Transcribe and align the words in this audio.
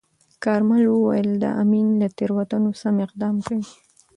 کارمل 0.43 0.83
وویل، 0.87 1.29
د 1.43 1.45
امین 1.61 1.87
له 2.01 2.07
تیروتنو 2.17 2.69
سم 2.81 2.95
اقدام 3.05 3.35
کوي. 3.47 3.67